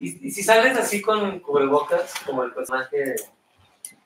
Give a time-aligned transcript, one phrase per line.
[0.00, 3.16] ¿Y, y si sales así con cubrebocas, como el personaje.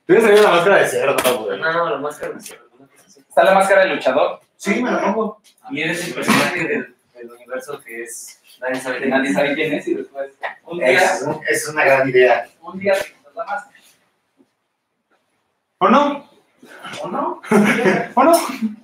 [0.07, 1.61] Tú ya la máscara de cerdo, güey.
[1.61, 3.21] No, la máscara de cerdo, una cosa así.
[3.21, 4.41] ¿Está la máscara del luchador?
[4.57, 5.41] Sí, me la pongo.
[5.71, 8.39] Y eres el personaje del, del universo que es.
[8.61, 10.33] Nadie sabe Que nadie sabe quién es y después.
[10.65, 12.49] Un día, Es, es una gran idea.
[12.63, 13.77] un día te quitas la máscara.
[15.79, 16.31] ¿O no?
[17.03, 17.43] ¿O no?
[18.15, 18.33] ¿O no?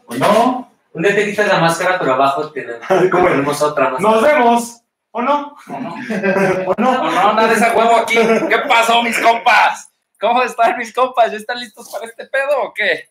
[0.07, 0.73] ¿O no?
[0.95, 4.11] Un día te quitas la máscara, pero abajo tenemos, ¿Cómo tenemos otra máscara.
[4.15, 4.83] Nos vemos.
[5.11, 5.57] ¿O no?
[5.69, 5.95] ¿O no?
[5.95, 6.93] ¿O ¿O no?
[7.05, 7.11] no?
[7.13, 8.15] Nada de ese huevo aquí.
[8.15, 9.91] ¿Qué pasó, mis compas?
[10.21, 11.31] ¿Cómo están mis compas?
[11.31, 13.09] ¿Ya están listos para este pedo o qué?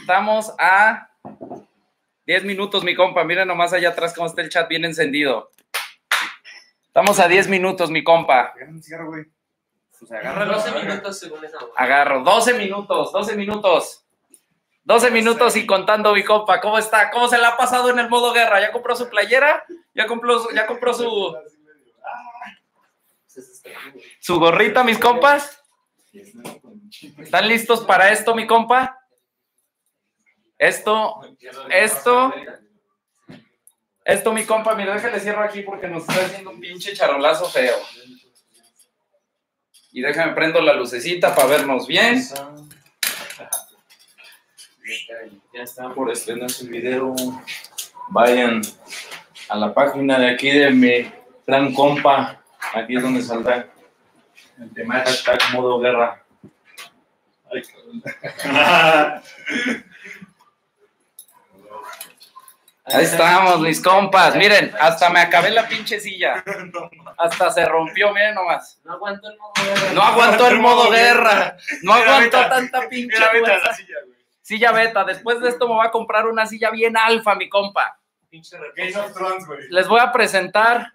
[0.00, 1.10] Estamos a
[2.26, 3.24] 10 minutos, mi compa.
[3.24, 5.50] Miren nomás allá atrás cómo está el chat bien encendido.
[6.86, 8.52] Estamos a 10 minutos, mi compa.
[8.68, 9.24] un cigarro, güey.
[9.98, 10.54] Pues agárralo.
[10.54, 11.58] 12 minutos según esa.
[11.76, 12.22] Agarro.
[12.22, 14.05] 12 minutos, 12 minutos.
[14.86, 16.60] 12 minutos y contando, mi compa.
[16.60, 17.10] ¿Cómo está?
[17.10, 18.60] ¿Cómo se la ha pasado en el modo guerra?
[18.60, 19.64] ¿Ya compró su playera?
[19.94, 21.36] ¿Ya compró su, ya compró su,
[24.20, 25.60] su gorrita, mis compas?
[27.18, 28.96] ¿Están listos para esto, mi compa?
[30.56, 31.20] Esto,
[31.68, 32.32] esto,
[34.04, 37.76] esto, mi compa, mira, déjale cierro aquí porque nos está haciendo un pinche charolazo feo.
[39.90, 42.22] Y déjame prendo la lucecita para vernos bien.
[45.52, 47.14] Ya está por estrenarse el video.
[48.08, 48.62] Vayan
[49.48, 51.10] a la página de aquí de mi
[51.46, 52.40] gran compa.
[52.72, 53.68] Aquí es donde saldrá
[54.60, 56.22] el tema hashtag modo guerra.
[57.52, 58.02] Ay, cabrón.
[62.88, 64.36] Ahí estamos, mis compas.
[64.36, 66.44] Miren, hasta me acabé la pinche silla.
[67.18, 68.78] Hasta se rompió, miren nomás.
[68.84, 69.92] No aguanto el modo guerra.
[69.92, 71.56] No aguantó el modo guerra.
[71.82, 74.15] No aguantó tanta pinche Mira, la silla, güey.
[74.46, 75.02] Silla beta.
[75.02, 77.98] Después de esto me voy a comprar una silla bien alfa, mi compa.
[78.28, 79.68] Pinche Game of Thrones, güey.
[79.70, 80.92] Les voy a presentar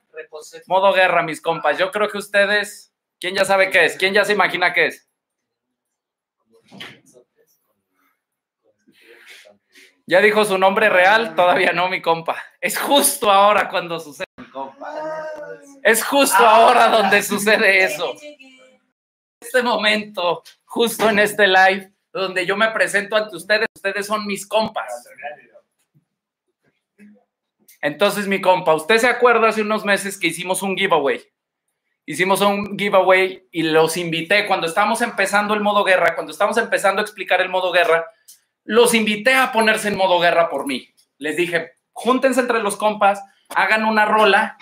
[0.67, 1.77] modo guerra, mis compas.
[1.77, 3.97] Yo creo que ustedes, ¿quién ya sabe qué es?
[3.97, 5.09] ¿Quién ya se imagina qué es?
[10.05, 11.35] ¿Ya dijo su nombre real?
[11.35, 12.41] Todavía no, mi compa.
[12.61, 15.27] Es justo ahora cuando sucede, mi compa.
[15.83, 18.15] Es justo ahora donde sucede eso.
[19.41, 24.47] Este momento, justo en este live, donde yo me presento ante ustedes, ustedes son mis
[24.47, 25.07] compas.
[27.81, 31.21] Entonces, mi compa, ¿usted se acuerda hace unos meses que hicimos un giveaway?
[32.05, 37.01] Hicimos un giveaway y los invité cuando estábamos empezando el modo guerra, cuando estábamos empezando
[37.01, 38.05] a explicar el modo guerra,
[38.63, 40.87] los invité a ponerse en modo guerra por mí.
[41.17, 44.57] Les dije, júntense entre los compas, hagan una rola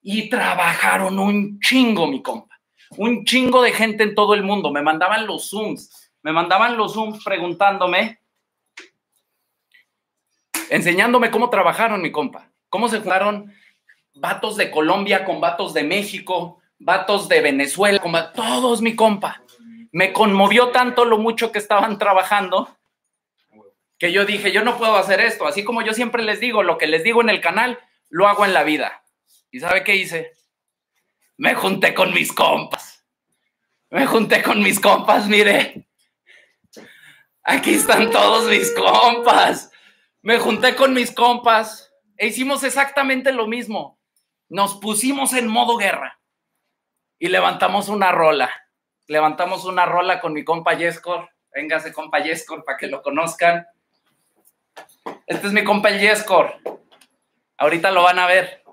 [0.00, 2.58] y trabajaron un chingo, mi compa.
[2.96, 4.70] Un chingo de gente en todo el mundo.
[4.70, 8.18] Me mandaban los Zooms, me mandaban los Zooms preguntándome,
[10.70, 12.50] enseñándome cómo trabajaron, mi compa.
[12.68, 13.54] Cómo se juntaron
[14.12, 19.40] vatos de Colombia con vatos de México, vatos de Venezuela, con todos, mi compa.
[19.92, 22.76] Me conmovió tanto lo mucho que estaban trabajando
[23.96, 25.46] que yo dije, yo no puedo hacer esto.
[25.46, 28.44] Así como yo siempre les digo, lo que les digo en el canal, lo hago
[28.44, 29.04] en la vida.
[29.52, 30.32] ¿Y sabe qué hice?
[31.36, 33.06] Me junté con mis compas.
[33.90, 35.85] Me junté con mis compas, mire.
[37.48, 39.70] Aquí están todos mis compas.
[40.20, 44.00] Me junté con mis compas e hicimos exactamente lo mismo.
[44.48, 46.18] Nos pusimos en modo guerra
[47.20, 48.50] y levantamos una rola.
[49.06, 51.30] Levantamos una rola con mi compa Yescor.
[51.54, 53.64] Véngase, compa Yescor, para que lo conozcan.
[55.28, 56.56] Este es mi compa el Yescor.
[57.58, 58.64] Ahorita lo van a ver.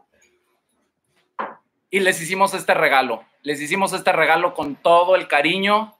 [1.92, 3.24] Y les hicimos este regalo.
[3.44, 5.96] Les hicimos este regalo con todo el cariño,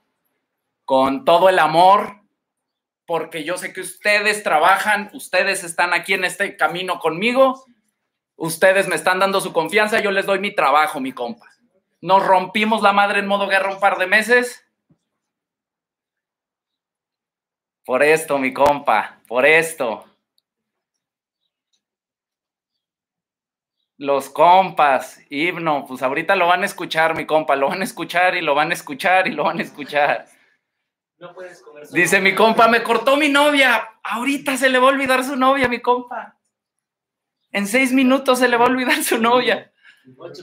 [0.84, 2.23] con todo el amor,
[3.06, 7.64] porque yo sé que ustedes trabajan, ustedes están aquí en este camino conmigo,
[8.36, 11.46] ustedes me están dando su confianza, yo les doy mi trabajo, mi compa.
[12.00, 14.64] Nos rompimos la madre en modo guerra un par de meses.
[17.84, 20.04] Por esto, mi compa, por esto.
[23.96, 28.34] Los compas, himno, pues ahorita lo van a escuchar, mi compa, lo van a escuchar
[28.34, 30.26] y lo van a escuchar y lo van a escuchar.
[31.24, 32.02] No puedes comer solo.
[32.02, 33.88] Dice mi compa, me cortó mi novia.
[34.02, 36.38] Ahorita se le va a olvidar su novia, mi compa.
[37.50, 39.72] En seis minutos se le va a olvidar su novia.
[40.18, 40.42] Ocho.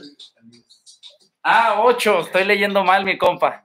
[1.44, 2.22] Ah, ocho.
[2.22, 3.64] Estoy leyendo mal, mi compa.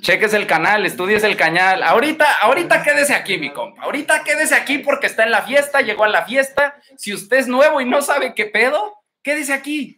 [0.00, 1.84] Cheques el canal, estudies el canal.
[1.84, 3.82] Ahorita, ahorita quédese aquí, mi compa.
[3.82, 6.74] Ahorita quédese aquí porque está en la fiesta, llegó a la fiesta.
[6.96, 9.94] Si usted es nuevo y no sabe qué pedo, quédese aquí.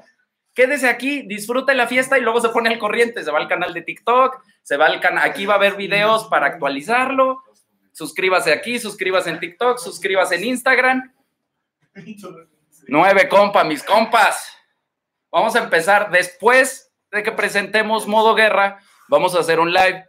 [0.56, 3.22] Quédese aquí, disfrute la fiesta y luego se pone al corriente.
[3.22, 5.28] Se va al canal de TikTok, se va al canal.
[5.28, 7.42] Aquí va a haber videos para actualizarlo.
[7.92, 11.14] Suscríbase aquí, suscríbase en TikTok, suscríbase en Instagram.
[12.88, 14.56] Nueve compa, mis compas.
[15.30, 18.78] Vamos a empezar después de que presentemos modo guerra.
[19.08, 20.06] Vamos a hacer un live.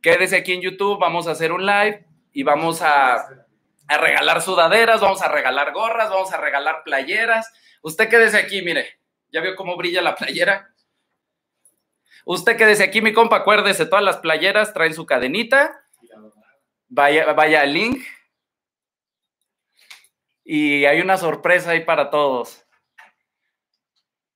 [0.00, 5.02] Quédese aquí en YouTube, vamos a hacer un live y vamos a, a regalar sudaderas,
[5.02, 7.52] vamos a regalar gorras, vamos a regalar playeras.
[7.82, 8.99] Usted quédese aquí, mire.
[9.32, 10.74] ¿Ya vio cómo brilla la playera?
[12.24, 15.84] Usted quédese aquí, mi compa, acuérdese, todas las playeras traen su cadenita.
[16.88, 18.04] Vaya, vaya al link.
[20.44, 22.64] Y hay una sorpresa ahí para todos.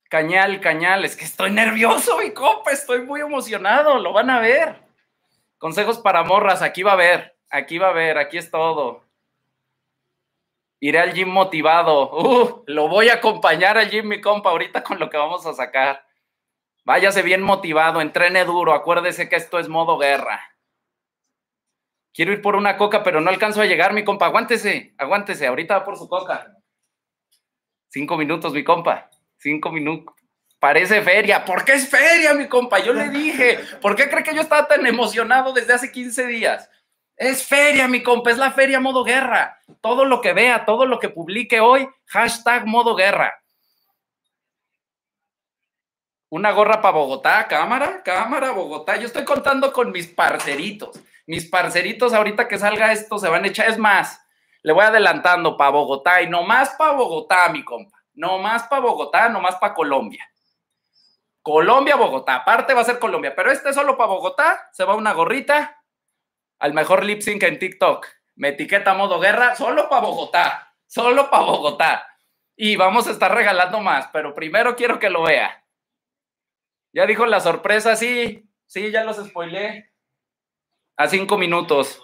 [0.08, 4.80] Cañal, cañal, es que estoy nervioso, mi compa, estoy muy emocionado, lo van a ver.
[5.58, 9.03] Consejos para morras, aquí va a ver, aquí va a ver, aquí es todo.
[10.84, 12.10] Iré al gym motivado.
[12.12, 15.54] Uh, lo voy a acompañar al gym, mi compa, ahorita con lo que vamos a
[15.54, 16.06] sacar.
[16.84, 20.42] Váyase bien motivado, entrene duro, acuérdese que esto es modo guerra.
[22.12, 24.26] Quiero ir por una coca, pero no alcanzo a llegar, mi compa.
[24.26, 26.54] Aguántese, aguántese, ahorita va por su coca.
[27.88, 29.08] Cinco minutos, mi compa.
[29.38, 30.14] Cinco minutos.
[30.58, 31.46] Parece feria.
[31.46, 32.80] ¿Por qué es feria, mi compa?
[32.80, 33.58] Yo le dije.
[33.80, 36.68] ¿Por qué cree que yo estaba tan emocionado desde hace 15 días?
[37.16, 39.60] Es feria, mi compa, es la feria modo guerra.
[39.80, 43.40] Todo lo que vea, todo lo que publique hoy, hashtag modo guerra.
[46.28, 48.96] Una gorra para Bogotá, cámara, cámara, Bogotá.
[48.96, 51.00] Yo estoy contando con mis parceritos.
[51.26, 53.68] Mis parceritos, ahorita que salga esto, se van a echar.
[53.68, 54.20] Es más,
[54.62, 57.96] le voy adelantando para Bogotá y no más para Bogotá, mi compa.
[58.14, 60.28] No más para Bogotá, no más para Colombia.
[61.40, 62.36] Colombia, Bogotá.
[62.36, 64.68] Aparte va a ser Colombia, pero este solo para Bogotá.
[64.72, 65.83] Se va una gorrita
[66.64, 68.06] al mejor lip sync en TikTok.
[68.36, 70.74] Me etiqueta modo guerra solo para Bogotá.
[70.86, 72.06] Solo para Bogotá.
[72.56, 75.62] Y vamos a estar regalando más, pero primero quiero que lo vea.
[76.94, 79.92] Ya dijo la sorpresa, sí, sí, ya los spoilé.
[80.96, 82.02] A cinco minutos.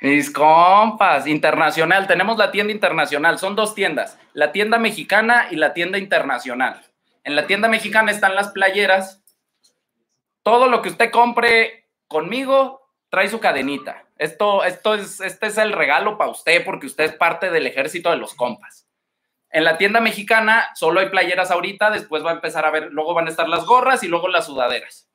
[0.00, 5.74] Mis compas, internacional, tenemos la tienda internacional, son dos tiendas, la tienda mexicana y la
[5.74, 6.82] tienda internacional.
[7.24, 9.22] En la tienda mexicana están las playeras.
[10.42, 14.04] Todo lo que usted compre conmigo trae su cadenita.
[14.18, 18.10] Esto, esto es, este es el regalo para usted porque usted es parte del ejército
[18.10, 18.86] de los compas.
[19.50, 23.14] En la tienda mexicana solo hay playeras ahorita, después va a empezar a ver, luego
[23.14, 25.08] van a estar las gorras y luego las sudaderas.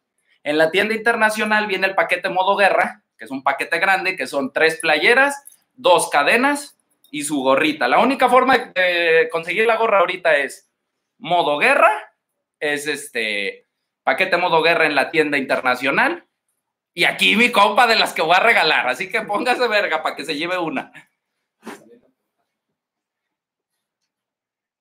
[0.43, 4.25] En la tienda internacional viene el paquete modo guerra, que es un paquete grande, que
[4.27, 6.77] son tres playeras, dos cadenas
[7.11, 7.87] y su gorrita.
[7.87, 10.71] La única forma de conseguir la gorra ahorita es
[11.19, 11.91] modo guerra,
[12.59, 13.67] es este
[14.03, 16.25] paquete modo guerra en la tienda internacional.
[16.93, 20.15] Y aquí mi compa de las que voy a regalar, así que póngase verga para
[20.15, 20.91] que se lleve una.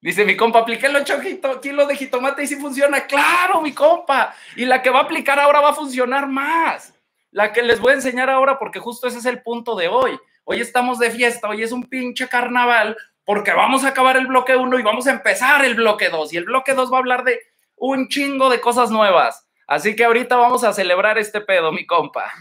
[0.02, 1.20] Dice mi compa, apliqué el 8
[1.60, 3.06] kilos de jitomate y si funciona.
[3.06, 4.34] Claro, mi compa.
[4.56, 6.94] Y la que va a aplicar ahora va a funcionar más.
[7.30, 10.18] La que les voy a enseñar ahora, porque justo ese es el punto de hoy.
[10.44, 14.56] Hoy estamos de fiesta, hoy es un pinche carnaval, porque vamos a acabar el bloque
[14.56, 16.32] 1 y vamos a empezar el bloque 2.
[16.32, 17.38] Y el bloque 2 va a hablar de
[17.76, 19.46] un chingo de cosas nuevas.
[19.70, 22.32] Así que ahorita vamos a celebrar este pedo, mi compa.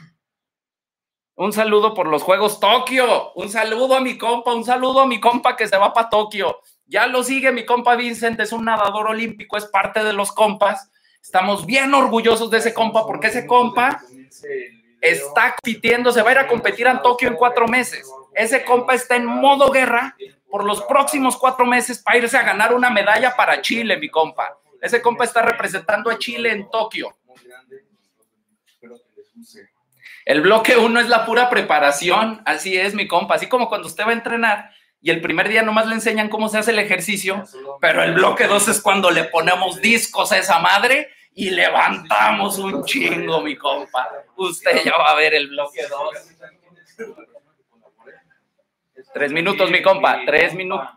[1.36, 3.34] Un saludo por los Juegos Tokio.
[3.34, 6.60] Un saludo a mi compa, un saludo a mi compa que se va para Tokio.
[6.88, 10.90] Ya lo sigue mi compa Vincent, es un nadador olímpico, es parte de los compas.
[11.22, 14.02] Estamos bien orgullosos de ese compa porque ese compa
[15.00, 18.12] está compitiendo, se va a ir a competir en Tokio en cuatro meses.
[18.34, 20.16] Ese compa está en modo guerra
[20.50, 24.58] por los próximos cuatro meses para irse a ganar una medalla para Chile, mi compa.
[24.82, 27.19] Ese compa está representando a Chile en Tokio.
[30.26, 33.36] El bloque uno es la pura preparación, así es, mi compa.
[33.36, 36.50] Así como cuando usted va a entrenar y el primer día nomás le enseñan cómo
[36.50, 37.44] se hace el ejercicio,
[37.80, 42.84] pero el bloque 2 es cuando le ponemos discos a esa madre y levantamos un
[42.84, 44.10] chingo, mi compa.
[44.36, 47.16] Usted ya va a ver el bloque 2.
[49.14, 50.90] Tres minutos, mi compa, tres minutos.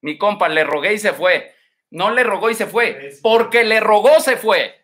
[0.00, 1.54] Mi compa, le rogué y se fue.
[1.90, 4.81] No le rogó y se fue, porque le rogó se fue.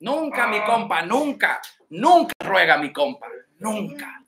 [0.00, 3.26] Nunca, mi compa, nunca, nunca ruega mi compa,
[3.58, 4.22] nunca.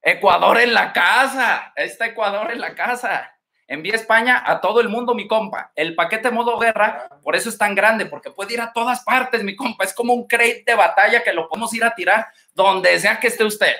[0.00, 3.28] Ecuador en la casa, está Ecuador en la casa.
[3.68, 5.72] Envía España a todo el mundo, mi compa.
[5.76, 9.44] El paquete modo guerra, por eso es tan grande, porque puede ir a todas partes,
[9.44, 9.84] mi compa.
[9.84, 13.28] Es como un crate de batalla que lo podemos ir a tirar donde sea que
[13.28, 13.74] esté usted.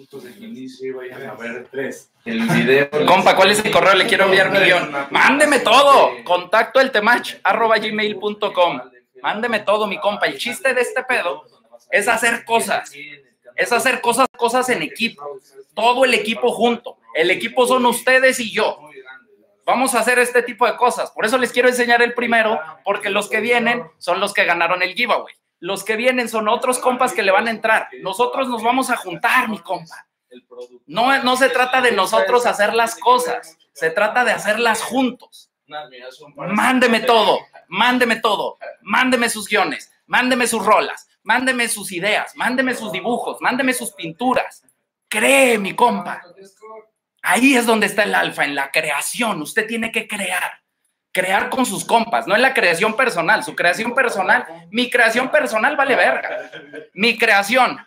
[0.00, 2.10] Ya cuatro minutos de inicio y vayan a ver tres.
[2.24, 2.88] El video.
[3.06, 3.94] Compa, ¿cuál es el correo?
[3.94, 4.90] Le quiero enviar mi guion.
[5.10, 6.10] Mándeme todo.
[6.24, 8.80] Contacto el temach arroba gmail.com.
[9.22, 10.26] Mándeme todo, mi compa.
[10.26, 11.44] El chiste de este pedo
[11.90, 12.90] es hacer cosas.
[13.56, 15.38] Es hacer cosas, cosas en equipo.
[15.74, 16.96] Todo el equipo junto.
[17.14, 18.78] El equipo son ustedes y yo.
[19.66, 21.10] Vamos a hacer este tipo de cosas.
[21.10, 24.82] Por eso les quiero enseñar el primero, porque los que vienen son los que ganaron
[24.82, 25.34] el giveaway.
[25.60, 27.88] Los que vienen son otros compas que le van a entrar.
[28.02, 30.06] Nosotros nos vamos a juntar, mi compa.
[30.86, 35.50] No, no se trata de nosotros hacer las cosas, se trata de hacerlas juntos.
[36.36, 42.90] Mándeme todo, mándeme todo, mándeme sus guiones, mándeme sus rolas, mándeme sus ideas, mándeme sus
[42.90, 44.64] dibujos, mándeme sus pinturas.
[45.08, 46.22] Cree, mi compa.
[47.22, 49.42] Ahí es donde está el alfa, en la creación.
[49.42, 50.59] Usted tiene que crear.
[51.12, 53.42] Crear con sus compas, no en la creación personal.
[53.42, 56.50] Su creación personal, mi creación personal vale verga.
[56.94, 57.78] Mi creación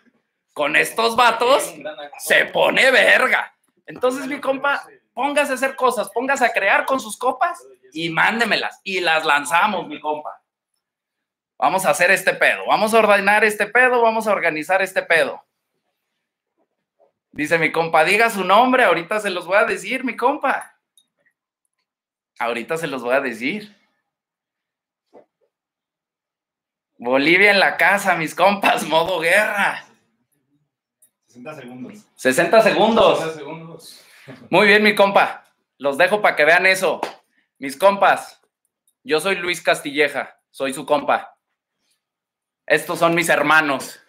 [0.52, 1.74] con estos vatos
[2.18, 3.54] se pone verga.
[3.86, 8.80] Entonces, mi compa, póngase a hacer cosas, póngase a crear con sus copas y mándemelas.
[8.84, 10.42] Y las lanzamos, mi compa.
[11.58, 15.42] Vamos a hacer este pedo, vamos a ordenar este pedo, vamos a organizar este pedo.
[17.30, 20.73] Dice mi compa, diga su nombre, ahorita se los voy a decir, mi compa.
[22.38, 23.74] Ahorita se los voy a decir.
[26.98, 29.84] Bolivia en la casa, mis compas, modo guerra.
[31.26, 32.06] 60 segundos.
[32.16, 33.18] 60 segundos.
[33.18, 34.04] 60 segundos.
[34.50, 35.44] Muy bien, mi compa.
[35.78, 37.00] Los dejo para que vean eso.
[37.58, 38.40] Mis compas,
[39.02, 41.36] yo soy Luis Castilleja, soy su compa.
[42.66, 44.00] Estos son mis hermanos.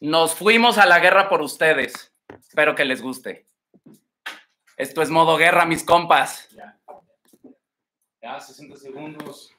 [0.00, 2.14] Nos fuimos a la guerra por ustedes.
[2.38, 3.46] Espero que les guste.
[4.78, 6.48] Esto es modo guerra, mis compas.
[8.22, 9.52] Ya, 60 segundos.